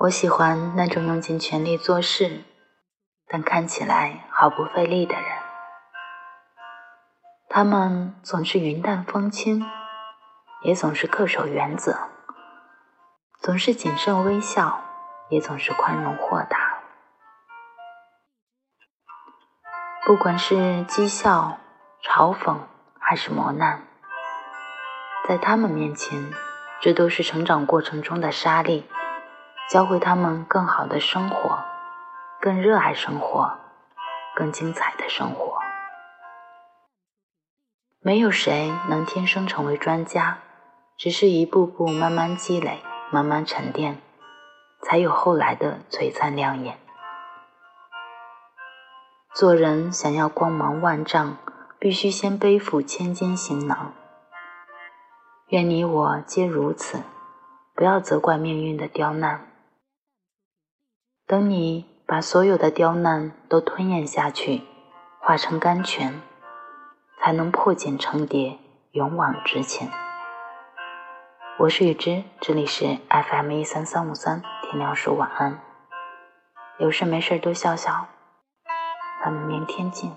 [0.00, 2.42] 我喜欢那种用尽全力做事，
[3.28, 5.24] 但看起来毫不费力的人。
[7.50, 9.62] 他们总是云淡风轻，
[10.62, 11.98] 也总是恪守原则，
[13.40, 14.80] 总是谨慎微笑，
[15.28, 16.78] 也总是宽容豁达。
[20.06, 20.54] 不管是
[20.86, 21.58] 讥笑、
[22.02, 22.56] 嘲讽，
[22.98, 23.86] 还是磨难，
[25.28, 26.32] 在他们面前，
[26.80, 28.88] 这都是成长过程中的沙粒，
[29.70, 31.62] 教会他们更好的生活，
[32.40, 33.56] 更热爱生活，
[34.34, 35.60] 更精彩的生活。
[38.00, 40.38] 没有谁能天生成为专家，
[40.96, 44.02] 只是一步步慢慢积累，慢慢沉淀，
[44.82, 46.76] 才有后来的璀璨亮眼。
[49.32, 51.36] 做人想要光芒万丈，
[51.78, 53.92] 必须先背负千斤行囊。
[55.50, 57.04] 愿你我皆如此，
[57.76, 59.46] 不要责怪命运的刁难。
[61.30, 64.62] 等你把所有的刁难都吞咽下去，
[65.20, 66.20] 化成甘泉。
[67.22, 68.58] 才能破茧成蝶，
[68.90, 69.88] 勇往直前。
[71.60, 75.60] 我是雨之，这里是 FM 一三三五三，天亮说晚安。
[76.80, 78.08] 有事没事多笑笑，
[79.22, 80.10] 咱们明天见。